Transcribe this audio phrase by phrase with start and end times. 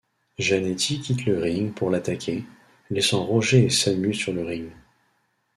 [0.39, 2.43] Jannetty quitte le ring pour l'attaquer,
[2.89, 4.71] laissant Rogers et Samu sur le ring.